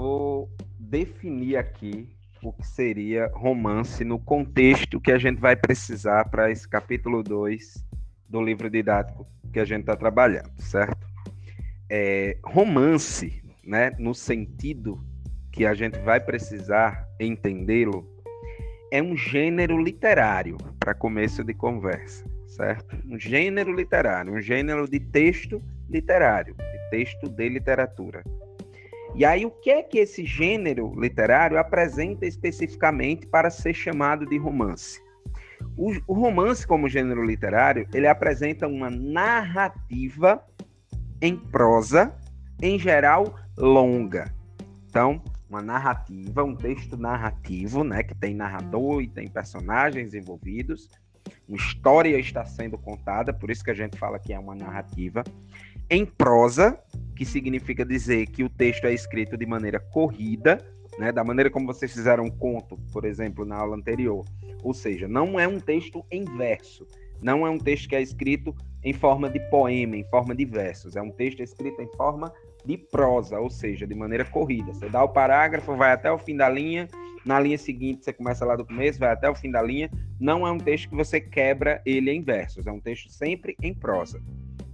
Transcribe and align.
vou 0.00 0.50
definir 0.78 1.58
aqui 1.58 2.08
o 2.42 2.54
que 2.54 2.66
seria 2.66 3.30
romance 3.34 4.02
no 4.02 4.18
contexto 4.18 4.98
que 4.98 5.12
a 5.12 5.18
gente 5.18 5.38
vai 5.38 5.54
precisar 5.54 6.24
para 6.30 6.50
esse 6.50 6.66
capítulo 6.66 7.22
2 7.22 7.84
do 8.26 8.42
livro 8.42 8.70
didático 8.70 9.26
que 9.52 9.60
a 9.60 9.64
gente 9.64 9.80
está 9.80 9.94
trabalhando, 9.94 10.50
certo? 10.58 11.06
É, 11.90 12.38
romance, 12.42 13.42
né, 13.62 13.90
no 13.98 14.14
sentido 14.14 15.04
que 15.52 15.66
a 15.66 15.74
gente 15.74 15.98
vai 15.98 16.18
precisar 16.18 17.06
entendê-lo, 17.18 18.08
é 18.90 19.02
um 19.02 19.14
gênero 19.14 19.76
literário 19.82 20.56
para 20.78 20.94
começo 20.94 21.44
de 21.44 21.52
conversa, 21.52 22.24
certo? 22.46 22.96
Um 23.06 23.18
gênero 23.18 23.74
literário, 23.74 24.32
um 24.32 24.40
gênero 24.40 24.88
de 24.88 24.98
texto 24.98 25.62
literário, 25.90 26.54
de 26.54 26.90
texto 26.90 27.28
de 27.28 27.48
literatura. 27.50 28.24
E 29.14 29.24
aí, 29.24 29.44
o 29.44 29.50
que 29.50 29.70
é 29.70 29.82
que 29.82 29.98
esse 29.98 30.24
gênero 30.24 30.92
literário 30.98 31.58
apresenta 31.58 32.26
especificamente 32.26 33.26
para 33.26 33.50
ser 33.50 33.74
chamado 33.74 34.24
de 34.24 34.38
romance? 34.38 35.00
O, 35.76 35.92
o 36.06 36.14
romance, 36.14 36.66
como 36.66 36.88
gênero 36.88 37.24
literário, 37.24 37.86
ele 37.92 38.06
apresenta 38.06 38.66
uma 38.66 38.88
narrativa 38.88 40.42
em 41.20 41.36
prosa, 41.36 42.14
em 42.62 42.78
geral 42.78 43.34
longa. 43.58 44.32
Então, 44.88 45.22
uma 45.48 45.60
narrativa, 45.60 46.44
um 46.44 46.54
texto 46.54 46.96
narrativo, 46.96 47.82
né, 47.82 48.02
que 48.02 48.14
tem 48.14 48.34
narrador 48.34 49.02
e 49.02 49.08
tem 49.08 49.28
personagens 49.28 50.14
envolvidos. 50.14 50.88
Uma 51.48 51.56
história 51.56 52.16
está 52.18 52.44
sendo 52.44 52.78
contada, 52.78 53.32
por 53.32 53.50
isso 53.50 53.64
que 53.64 53.70
a 53.70 53.74
gente 53.74 53.98
fala 53.98 54.18
que 54.18 54.32
é 54.32 54.38
uma 54.38 54.54
narrativa 54.54 55.24
em 55.90 56.06
prosa, 56.06 56.78
que 57.16 57.24
significa 57.24 57.84
dizer 57.84 58.26
que 58.26 58.44
o 58.44 58.48
texto 58.48 58.84
é 58.86 58.94
escrito 58.94 59.36
de 59.36 59.44
maneira 59.44 59.80
corrida, 59.80 60.58
né, 60.98 61.10
da 61.10 61.24
maneira 61.24 61.50
como 61.50 61.66
vocês 61.66 61.92
fizeram 61.92 62.24
um 62.24 62.30
conto, 62.30 62.78
por 62.92 63.04
exemplo, 63.04 63.44
na 63.44 63.56
aula 63.56 63.76
anterior. 63.76 64.24
Ou 64.62 64.72
seja, 64.72 65.08
não 65.08 65.38
é 65.38 65.48
um 65.48 65.58
texto 65.58 66.04
em 66.10 66.24
verso, 66.36 66.86
não 67.20 67.46
é 67.46 67.50
um 67.50 67.58
texto 67.58 67.88
que 67.88 67.96
é 67.96 68.02
escrito 68.02 68.54
em 68.84 68.92
forma 68.92 69.28
de 69.28 69.40
poema, 69.50 69.96
em 69.96 70.04
forma 70.04 70.34
de 70.34 70.44
versos, 70.44 70.96
é 70.96 71.02
um 71.02 71.10
texto 71.10 71.42
escrito 71.42 71.82
em 71.82 71.88
forma 71.96 72.32
de 72.64 72.76
prosa, 72.76 73.40
ou 73.40 73.50
seja, 73.50 73.86
de 73.86 73.94
maneira 73.94 74.24
corrida. 74.24 74.72
Você 74.72 74.88
dá 74.88 75.02
o 75.02 75.08
parágrafo, 75.08 75.76
vai 75.76 75.92
até 75.92 76.10
o 76.10 76.18
fim 76.18 76.36
da 76.36 76.48
linha, 76.48 76.88
na 77.24 77.40
linha 77.40 77.58
seguinte 77.58 78.04
você 78.04 78.12
começa 78.12 78.44
lá 78.44 78.56
do 78.56 78.64
começo, 78.64 78.98
vai 78.98 79.10
até 79.10 79.28
o 79.28 79.34
fim 79.34 79.50
da 79.50 79.62
linha. 79.62 79.90
Não 80.18 80.46
é 80.46 80.50
um 80.50 80.58
texto 80.58 80.88
que 80.88 80.94
você 80.94 81.20
quebra 81.20 81.82
ele 81.84 82.10
em 82.10 82.22
versos, 82.22 82.66
é 82.66 82.72
um 82.72 82.80
texto 82.80 83.10
sempre 83.10 83.56
em 83.62 83.74
prosa, 83.74 84.22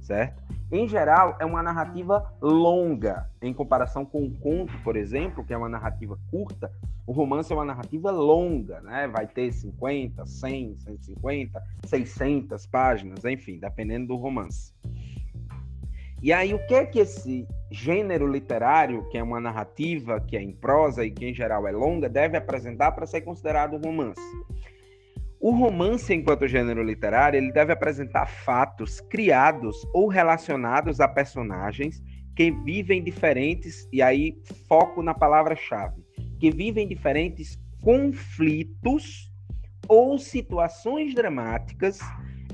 certo? 0.00 0.42
Em 0.72 0.88
geral, 0.88 1.36
é 1.38 1.44
uma 1.44 1.62
narrativa 1.62 2.34
longa, 2.40 3.28
em 3.40 3.52
comparação 3.52 4.04
com 4.04 4.24
o 4.24 4.30
conto, 4.38 4.72
por 4.82 4.96
exemplo, 4.96 5.44
que 5.44 5.52
é 5.52 5.56
uma 5.56 5.68
narrativa 5.68 6.18
curta. 6.30 6.72
O 7.06 7.12
romance 7.12 7.52
é 7.52 7.54
uma 7.54 7.64
narrativa 7.64 8.10
longa, 8.10 8.80
né? 8.80 9.06
Vai 9.06 9.26
ter 9.26 9.52
50, 9.52 10.24
100, 10.24 10.78
150, 10.78 11.62
600 11.86 12.66
páginas, 12.66 13.24
enfim, 13.24 13.58
dependendo 13.58 14.08
do 14.08 14.16
romance. 14.16 14.72
E 16.22 16.32
aí, 16.32 16.54
o 16.54 16.66
que 16.66 16.74
é 16.74 16.86
que 16.86 16.98
esse 17.00 17.46
gênero 17.70 18.26
literário, 18.26 19.06
que 19.10 19.18
é 19.18 19.22
uma 19.22 19.38
narrativa, 19.38 20.18
que 20.18 20.38
é 20.38 20.42
em 20.42 20.52
prosa 20.52 21.04
e 21.04 21.10
que 21.10 21.26
em 21.26 21.34
geral 21.34 21.68
é 21.68 21.72
longa, 21.72 22.08
deve 22.08 22.38
apresentar 22.38 22.92
para 22.92 23.06
ser 23.06 23.20
considerado 23.20 23.76
romance? 23.76 24.22
O 25.46 25.50
romance, 25.50 26.14
enquanto 26.14 26.48
gênero 26.48 26.82
literário, 26.82 27.36
ele 27.36 27.52
deve 27.52 27.70
apresentar 27.70 28.24
fatos 28.24 28.98
criados 28.98 29.76
ou 29.92 30.08
relacionados 30.08 31.00
a 31.00 31.06
personagens 31.06 32.02
que 32.34 32.50
vivem 32.50 33.04
diferentes, 33.04 33.86
e 33.92 34.00
aí 34.00 34.40
foco 34.66 35.02
na 35.02 35.12
palavra-chave, 35.12 36.02
que 36.40 36.50
vivem 36.50 36.88
diferentes 36.88 37.58
conflitos 37.82 39.30
ou 39.86 40.18
situações 40.18 41.14
dramáticas 41.14 41.98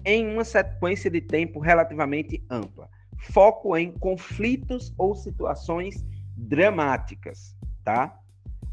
em 0.05 0.27
uma 0.27 0.43
sequência 0.43 1.09
de 1.09 1.21
tempo 1.21 1.61
relativamente 1.61 2.45
ampla 2.51 2.89
foco 3.21 3.77
em 3.77 3.93
conflitos 3.93 4.93
ou 4.99 5.15
situações 5.15 6.05
dramáticas, 6.37 7.57
tá? 7.85 8.19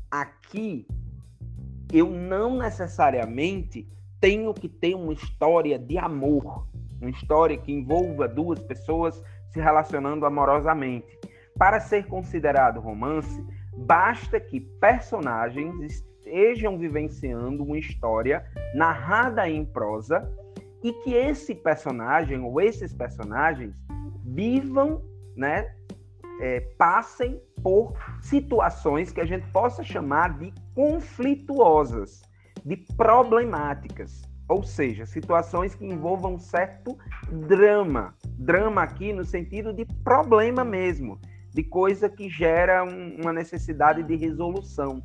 Aqui 0.09 0.87
eu 1.93 2.09
não 2.09 2.57
necessariamente 2.57 3.87
tenho 4.19 4.53
que 4.53 4.67
ter 4.67 4.95
uma 4.95 5.13
história 5.13 5.77
de 5.77 5.97
amor, 5.97 6.67
uma 6.99 7.09
história 7.09 7.57
que 7.57 7.71
envolva 7.71 8.27
duas 8.27 8.59
pessoas 8.59 9.21
se 9.51 9.59
relacionando 9.59 10.25
amorosamente. 10.25 11.17
Para 11.57 11.79
ser 11.79 12.05
considerado 12.07 12.79
romance, 12.79 13.43
basta 13.75 14.39
que 14.39 14.59
personagens 14.59 15.79
estejam 15.81 16.77
vivenciando 16.77 17.63
uma 17.63 17.77
história 17.77 18.45
narrada 18.75 19.49
em 19.49 19.65
prosa 19.65 20.29
e 20.83 20.91
que 20.91 21.13
esse 21.13 21.55
personagem 21.55 22.39
ou 22.39 22.61
esses 22.61 22.93
personagens 22.93 23.75
vivam, 24.23 25.01
né, 25.35 25.73
é, 26.39 26.59
passem 26.77 27.41
por 27.63 27.93
situações 28.21 29.11
que 29.11 29.21
a 29.21 29.25
gente 29.25 29.47
possa 29.51 29.83
chamar 29.83 30.37
de 30.37 30.53
conflituosas, 30.75 32.21
de 32.67 32.75
problemáticas, 32.75 34.23
ou 34.49 34.61
seja, 34.61 35.05
situações 35.05 35.73
que 35.73 35.85
envolvam 35.85 36.33
um 36.33 36.39
certo 36.39 36.97
drama. 37.47 38.13
Drama 38.37 38.83
aqui 38.83 39.13
no 39.13 39.23
sentido 39.23 39.71
de 39.71 39.85
problema 40.03 40.65
mesmo, 40.65 41.17
de 41.53 41.63
coisa 41.63 42.09
que 42.09 42.29
gera 42.29 42.83
um, 42.83 43.21
uma 43.21 43.31
necessidade 43.31 44.03
de 44.03 44.17
resolução. 44.17 45.01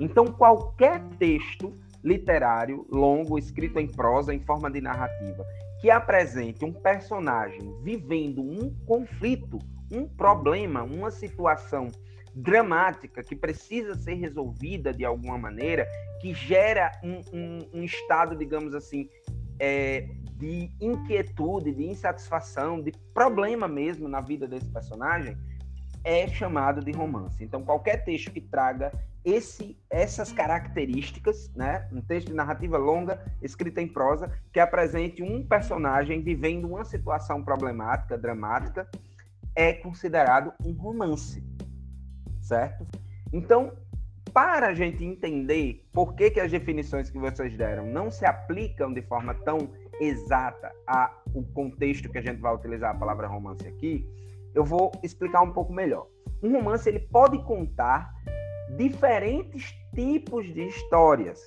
Então, 0.00 0.24
qualquer 0.28 1.02
texto 1.18 1.74
literário 2.02 2.86
longo, 2.90 3.38
escrito 3.38 3.78
em 3.78 3.86
prosa, 3.86 4.32
em 4.32 4.40
forma 4.40 4.70
de 4.70 4.80
narrativa, 4.80 5.44
que 5.82 5.90
apresente 5.90 6.64
um 6.64 6.72
personagem 6.72 7.74
vivendo 7.82 8.40
um 8.40 8.74
conflito, 8.86 9.58
um 9.92 10.08
problema, 10.08 10.82
uma 10.82 11.10
situação 11.10 11.90
dramática 12.34 13.22
que 13.22 13.36
precisa 13.36 13.94
ser 13.94 14.14
resolvida 14.14 14.92
de 14.92 15.04
alguma 15.04 15.38
maneira, 15.38 15.86
que 16.20 16.34
gera 16.34 16.90
um, 17.02 17.20
um, 17.32 17.80
um 17.80 17.82
estado, 17.84 18.36
digamos 18.36 18.74
assim, 18.74 19.08
é, 19.58 20.08
de 20.36 20.70
inquietude, 20.80 21.72
de 21.72 21.84
insatisfação, 21.84 22.80
de 22.80 22.92
problema 23.12 23.68
mesmo 23.68 24.08
na 24.08 24.20
vida 24.20 24.46
desse 24.46 24.68
personagem, 24.68 25.36
é 26.02 26.28
chamado 26.28 26.84
de 26.84 26.92
romance. 26.92 27.42
Então, 27.42 27.62
qualquer 27.62 28.04
texto 28.04 28.30
que 28.30 28.40
traga 28.40 28.92
esse, 29.24 29.78
essas 29.88 30.30
características, 30.32 31.50
né? 31.54 31.88
Um 31.90 32.02
texto 32.02 32.28
de 32.28 32.34
narrativa 32.34 32.76
longa, 32.76 33.24
escrita 33.40 33.80
em 33.80 33.88
prosa, 33.88 34.30
que 34.52 34.60
apresente 34.60 35.22
um 35.22 35.46
personagem 35.46 36.20
vivendo 36.20 36.66
uma 36.66 36.84
situação 36.84 37.42
problemática, 37.42 38.18
dramática, 38.18 38.86
é 39.56 39.72
considerado 39.72 40.52
um 40.64 40.72
romance, 40.72 41.42
certo? 42.44 42.86
Então, 43.32 43.72
para 44.32 44.68
a 44.68 44.74
gente 44.74 45.04
entender 45.04 45.84
por 45.92 46.14
que, 46.14 46.30
que 46.30 46.40
as 46.40 46.50
definições 46.50 47.10
que 47.10 47.18
vocês 47.18 47.56
deram 47.56 47.86
não 47.86 48.10
se 48.10 48.24
aplicam 48.24 48.92
de 48.92 49.02
forma 49.02 49.34
tão 49.44 49.70
exata 50.00 50.72
ao 50.86 51.42
contexto 51.54 52.10
que 52.10 52.18
a 52.18 52.22
gente 52.22 52.40
vai 52.40 52.54
utilizar 52.54 52.90
a 52.90 52.98
palavra 52.98 53.26
romance 53.28 53.66
aqui, 53.66 54.04
eu 54.54 54.64
vou 54.64 54.92
explicar 55.02 55.42
um 55.42 55.52
pouco 55.52 55.72
melhor. 55.72 56.06
Um 56.42 56.52
romance 56.52 56.88
ele 56.88 57.00
pode 57.00 57.42
contar 57.44 58.12
diferentes 58.76 59.72
tipos 59.94 60.46
de 60.52 60.66
histórias, 60.66 61.40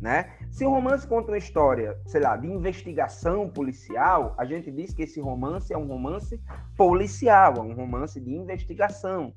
né? 0.00 0.32
Se 0.50 0.64
o 0.64 0.70
romance 0.70 1.06
conta 1.06 1.32
uma 1.32 1.38
história, 1.38 1.98
sei 2.06 2.20
lá, 2.20 2.36
de 2.36 2.46
investigação 2.46 3.48
policial, 3.48 4.34
a 4.38 4.44
gente 4.44 4.70
diz 4.70 4.94
que 4.94 5.02
esse 5.02 5.20
romance 5.20 5.72
é 5.72 5.78
um 5.78 5.86
romance 5.86 6.40
policial, 6.76 7.54
é 7.56 7.60
um 7.60 7.74
romance 7.74 8.20
de 8.20 8.30
investigação, 8.30 9.34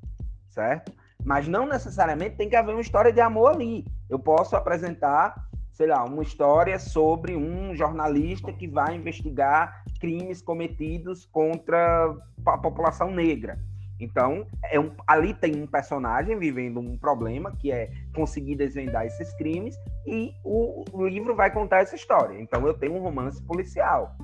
certo? 0.54 0.92
Mas 1.24 1.48
não 1.48 1.66
necessariamente 1.66 2.36
tem 2.36 2.48
que 2.48 2.56
haver 2.56 2.72
uma 2.72 2.80
história 2.80 3.12
de 3.12 3.20
amor 3.20 3.50
ali. 3.50 3.84
Eu 4.08 4.18
posso 4.18 4.54
apresentar, 4.56 5.34
sei 5.72 5.88
lá, 5.88 6.04
uma 6.04 6.22
história 6.22 6.78
sobre 6.78 7.34
um 7.34 7.74
jornalista 7.74 8.52
que 8.52 8.68
vai 8.68 8.94
investigar 8.94 9.84
crimes 10.00 10.40
cometidos 10.40 11.26
contra 11.26 12.14
a 12.46 12.58
população 12.58 13.10
negra. 13.10 13.58
Então, 13.98 14.46
é 14.64 14.78
um, 14.78 14.90
ali 15.06 15.32
tem 15.32 15.62
um 15.62 15.66
personagem 15.66 16.36
vivendo 16.38 16.80
um 16.80 16.98
problema, 16.98 17.54
que 17.56 17.70
é 17.70 17.90
conseguir 18.14 18.56
desvendar 18.56 19.06
esses 19.06 19.32
crimes, 19.34 19.76
e 20.04 20.34
o, 20.44 20.84
o 20.92 21.06
livro 21.06 21.34
vai 21.34 21.50
contar 21.50 21.78
essa 21.78 21.94
história. 21.94 22.38
Então, 22.40 22.66
eu 22.66 22.74
tenho 22.74 22.94
um 22.94 23.00
romance 23.00 23.40
policial, 23.42 24.14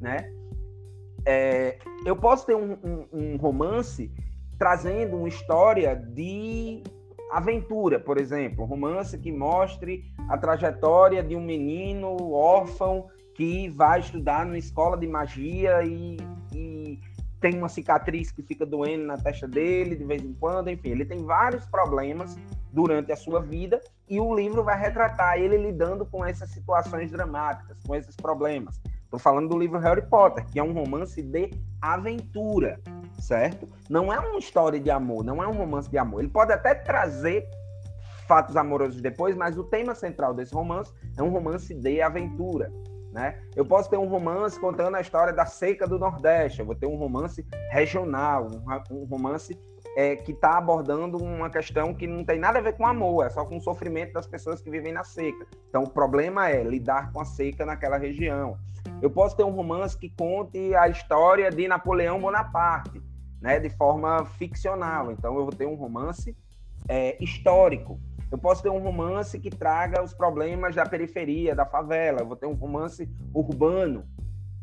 né? 0.00 0.32
É, 1.26 1.76
eu 2.06 2.14
posso 2.14 2.46
ter 2.46 2.54
um, 2.54 2.78
um, 2.84 3.08
um 3.12 3.36
romance 3.36 4.10
trazendo 4.58 5.16
uma 5.16 5.28
história 5.28 5.94
de 5.94 6.82
aventura, 7.30 7.98
por 7.98 8.18
exemplo, 8.18 8.64
um 8.64 8.66
romance 8.66 9.18
que 9.18 9.32
mostre 9.32 10.04
a 10.28 10.38
trajetória 10.38 11.22
de 11.22 11.34
um 11.34 11.42
menino 11.42 12.32
órfão 12.32 13.06
que 13.34 13.68
vai 13.70 14.00
estudar 14.00 14.46
numa 14.46 14.58
escola 14.58 14.96
de 14.96 15.06
magia 15.06 15.82
e, 15.84 16.16
e 16.54 17.00
tem 17.40 17.58
uma 17.58 17.68
cicatriz 17.68 18.30
que 18.30 18.42
fica 18.42 18.64
doendo 18.64 19.04
na 19.04 19.18
testa 19.18 19.46
dele 19.46 19.94
de 19.96 20.04
vez 20.04 20.22
em 20.22 20.32
quando, 20.34 20.70
enfim, 20.70 20.90
ele 20.90 21.04
tem 21.04 21.24
vários 21.24 21.66
problemas 21.66 22.38
durante 22.72 23.12
a 23.12 23.16
sua 23.16 23.40
vida 23.40 23.80
e 24.08 24.18
o 24.18 24.34
livro 24.34 24.64
vai 24.64 24.78
retratar 24.78 25.38
ele 25.38 25.56
lidando 25.58 26.06
com 26.06 26.24
essas 26.24 26.50
situações 26.50 27.10
dramáticas, 27.10 27.78
com 27.86 27.94
esses 27.94 28.16
problemas. 28.16 28.80
Estou 29.04 29.20
falando 29.20 29.48
do 29.48 29.58
livro 29.58 29.78
Harry 29.78 30.02
Potter, 30.02 30.44
que 30.46 30.58
é 30.58 30.62
um 30.62 30.72
romance 30.72 31.22
de 31.22 31.50
aventura, 31.80 32.80
certo? 33.18 33.68
Não 33.88 34.12
é 34.12 34.18
uma 34.18 34.38
história 34.38 34.78
de 34.78 34.90
amor, 34.90 35.24
não 35.24 35.42
é 35.42 35.46
um 35.46 35.52
romance 35.52 35.90
de 35.90 35.98
amor. 35.98 36.20
Ele 36.20 36.28
pode 36.28 36.52
até 36.52 36.74
trazer 36.74 37.48
fatos 38.26 38.56
amorosos 38.56 39.00
depois, 39.00 39.36
mas 39.36 39.56
o 39.56 39.64
tema 39.64 39.94
central 39.94 40.34
desse 40.34 40.54
romance 40.54 40.92
é 41.16 41.22
um 41.22 41.30
romance 41.30 41.72
de 41.74 42.02
aventura. 42.02 42.70
Né? 43.12 43.40
Eu 43.54 43.64
posso 43.64 43.88
ter 43.88 43.96
um 43.96 44.06
romance 44.06 44.60
contando 44.60 44.94
a 44.94 45.00
história 45.00 45.32
da 45.32 45.46
seca 45.46 45.86
do 45.86 45.98
Nordeste, 45.98 46.60
eu 46.60 46.66
vou 46.66 46.74
ter 46.74 46.86
um 46.86 46.96
romance 46.96 47.46
regional, 47.70 48.48
um, 48.90 49.04
romance 49.04 49.58
é, 49.96 50.16
que 50.16 50.32
está 50.32 50.58
abordando 50.58 51.16
uma 51.16 51.48
questão 51.48 51.94
que 51.94 52.06
não 52.06 52.22
tem 52.22 52.38
nada 52.38 52.58
a 52.58 52.62
ver 52.62 52.74
com 52.74 52.86
amor, 52.86 53.24
é 53.24 53.30
só 53.30 53.46
com 53.46 53.56
o 53.56 53.60
sofrimento 53.60 54.12
das 54.12 54.26
pessoas 54.26 54.60
que 54.60 54.68
vivem 54.68 54.92
na 54.92 55.02
seca. 55.02 55.46
Então, 55.70 55.84
o 55.84 55.88
problema 55.88 56.50
é 56.50 56.62
lidar 56.62 57.10
com 57.10 57.20
a 57.20 57.24
seca 57.24 57.64
naquela 57.64 57.96
região. 57.96 58.58
Eu 59.00 59.10
posso 59.10 59.34
ter 59.34 59.44
um 59.44 59.50
romance 59.50 59.96
que 59.96 60.10
conte 60.10 60.74
a 60.74 60.86
história 60.88 61.50
de 61.50 61.66
Napoleão 61.66 62.20
Bonaparte, 62.20 63.02
né, 63.40 63.60
de 63.60 63.70
forma 63.70 64.24
ficcional. 64.24 65.10
Então, 65.12 65.36
eu 65.36 65.44
vou 65.44 65.52
ter 65.52 65.66
um 65.66 65.74
romance 65.74 66.36
é, 66.88 67.22
histórico. 67.22 68.00
Eu 68.30 68.38
posso 68.38 68.62
ter 68.62 68.70
um 68.70 68.78
romance 68.78 69.38
que 69.38 69.50
traga 69.50 70.02
os 70.02 70.12
problemas 70.12 70.74
da 70.74 70.84
periferia, 70.84 71.54
da 71.54 71.64
favela. 71.64 72.20
Eu 72.20 72.26
vou 72.26 72.36
ter 72.36 72.46
um 72.46 72.54
romance 72.54 73.08
urbano. 73.32 74.04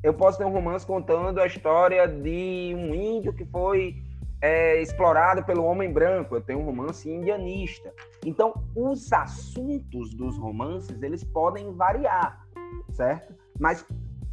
Eu 0.01 0.13
posso 0.13 0.37
ter 0.37 0.45
um 0.45 0.51
romance 0.51 0.85
contando 0.85 1.39
a 1.39 1.47
história 1.47 2.07
de 2.07 2.73
um 2.75 2.93
índio 2.93 3.33
que 3.33 3.45
foi 3.45 4.03
é, 4.41 4.81
explorado 4.81 5.43
pelo 5.45 5.63
homem 5.63 5.91
branco. 5.91 6.35
Eu 6.35 6.41
tenho 6.41 6.59
um 6.59 6.65
romance 6.65 7.09
indianista. 7.09 7.93
Então, 8.25 8.53
os 8.75 9.13
assuntos 9.13 10.13
dos 10.13 10.37
romances 10.37 11.01
eles 11.01 11.23
podem 11.23 11.71
variar, 11.71 12.45
certo? 12.91 13.33
Mas 13.57 13.85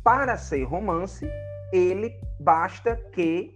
para 0.02 0.37
ser 0.37 0.64
romance, 0.64 1.31
ele 1.72 2.12
basta 2.40 2.96
que 3.12 3.54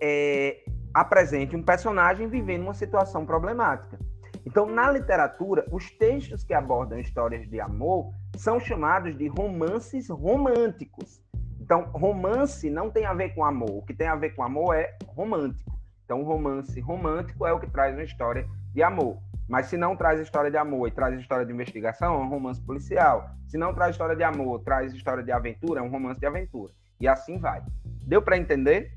é, 0.00 0.62
apresente 0.92 1.56
um 1.56 1.62
personagem 1.62 2.28
vivendo 2.28 2.62
uma 2.62 2.74
situação 2.74 3.24
problemática. 3.24 3.98
Então, 4.46 4.66
na 4.66 4.90
literatura, 4.90 5.66
os 5.70 5.90
textos 5.90 6.42
que 6.42 6.54
abordam 6.54 6.98
histórias 6.98 7.46
de 7.48 7.60
amor 7.60 8.12
são 8.36 8.58
chamados 8.58 9.16
de 9.16 9.28
romances 9.28 10.08
românticos. 10.08 11.20
Então, 11.60 11.90
romance 11.92 12.70
não 12.70 12.90
tem 12.90 13.04
a 13.04 13.12
ver 13.12 13.34
com 13.34 13.44
amor. 13.44 13.70
O 13.70 13.82
que 13.82 13.92
tem 13.92 14.08
a 14.08 14.16
ver 14.16 14.30
com 14.30 14.42
amor 14.42 14.74
é 14.74 14.96
romântico. 15.06 15.78
Então, 16.04 16.22
romance 16.22 16.80
romântico 16.80 17.46
é 17.46 17.52
o 17.52 17.60
que 17.60 17.70
traz 17.70 17.94
uma 17.94 18.04
história 18.04 18.48
de 18.72 18.82
amor. 18.82 19.18
Mas 19.46 19.66
se 19.66 19.76
não 19.76 19.96
traz 19.96 20.20
história 20.20 20.50
de 20.50 20.56
amor 20.56 20.88
e 20.88 20.90
traz 20.90 21.18
história 21.20 21.44
de 21.44 21.52
investigação, 21.52 22.14
é 22.14 22.18
um 22.18 22.28
romance 22.28 22.60
policial. 22.62 23.30
Se 23.46 23.58
não 23.58 23.74
traz 23.74 23.92
história 23.92 24.16
de 24.16 24.22
amor, 24.22 24.60
traz 24.60 24.94
história 24.94 25.22
de 25.22 25.32
aventura, 25.32 25.80
é 25.80 25.82
um 25.82 25.90
romance 25.90 26.20
de 26.20 26.26
aventura. 26.26 26.72
E 27.00 27.06
assim 27.06 27.38
vai. 27.38 27.62
Deu 28.06 28.22
para 28.22 28.38
entender? 28.38 28.92